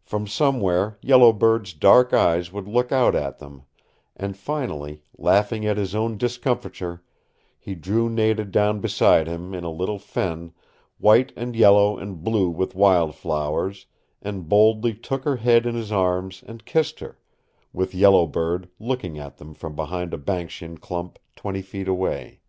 From 0.00 0.26
somewhere 0.26 0.96
Yellow 1.02 1.30
Bird's 1.30 1.74
dark 1.74 2.14
eyes 2.14 2.50
would 2.54 2.66
look 2.66 2.90
out 2.90 3.14
at 3.14 3.36
them, 3.38 3.64
and 4.16 4.34
finally, 4.34 5.02
laughing 5.18 5.66
at 5.66 5.76
his 5.76 5.94
own 5.94 6.16
discomfiture, 6.16 7.02
he 7.58 7.74
drew 7.74 8.08
Nada 8.08 8.46
down 8.46 8.80
beside 8.80 9.26
him 9.26 9.52
in 9.52 9.62
a 9.62 9.70
little 9.70 9.98
fen, 9.98 10.54
white 10.96 11.34
and 11.36 11.54
yellow 11.54 11.98
and 11.98 12.24
blue 12.24 12.48
with 12.48 12.74
wildflowers, 12.74 13.84
and 14.22 14.48
boldly 14.48 14.94
took 14.94 15.24
her 15.24 15.36
head 15.36 15.66
in 15.66 15.74
his 15.74 15.92
arms 15.92 16.42
and 16.46 16.64
kissed 16.64 17.00
her 17.00 17.18
with 17.74 17.94
Yellow 17.94 18.26
Bird 18.26 18.70
looking 18.78 19.18
at 19.18 19.36
them 19.36 19.52
from 19.52 19.76
behind 19.76 20.14
a 20.14 20.18
banksian 20.18 20.78
clump 20.78 21.18
twenty 21.36 21.60
feet 21.60 21.88
away. 21.88 22.40